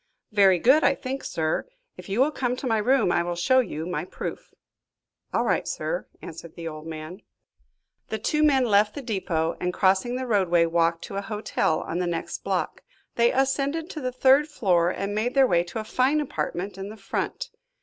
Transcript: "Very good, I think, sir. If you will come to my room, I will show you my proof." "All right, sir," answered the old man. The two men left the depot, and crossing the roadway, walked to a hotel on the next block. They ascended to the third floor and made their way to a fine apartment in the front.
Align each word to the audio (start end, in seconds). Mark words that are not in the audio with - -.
"Very 0.31 0.57
good, 0.57 0.83
I 0.83 0.95
think, 0.95 1.23
sir. 1.23 1.67
If 1.95 2.09
you 2.09 2.21
will 2.21 2.31
come 2.31 2.55
to 2.55 2.65
my 2.65 2.79
room, 2.79 3.11
I 3.11 3.21
will 3.21 3.35
show 3.35 3.59
you 3.59 3.85
my 3.85 4.03
proof." 4.03 4.51
"All 5.31 5.43
right, 5.43 5.67
sir," 5.67 6.07
answered 6.23 6.55
the 6.55 6.67
old 6.67 6.87
man. 6.87 7.21
The 8.07 8.17
two 8.17 8.41
men 8.41 8.65
left 8.65 8.95
the 8.95 9.03
depot, 9.03 9.55
and 9.61 9.71
crossing 9.71 10.15
the 10.15 10.25
roadway, 10.25 10.65
walked 10.65 11.03
to 11.03 11.17
a 11.17 11.21
hotel 11.21 11.81
on 11.81 11.99
the 11.99 12.07
next 12.07 12.43
block. 12.43 12.81
They 13.13 13.31
ascended 13.31 13.91
to 13.91 14.01
the 14.01 14.11
third 14.11 14.47
floor 14.47 14.89
and 14.89 15.13
made 15.13 15.35
their 15.35 15.45
way 15.45 15.63
to 15.65 15.77
a 15.79 15.83
fine 15.83 16.19
apartment 16.19 16.79
in 16.79 16.89
the 16.89 16.97
front. 16.97 17.51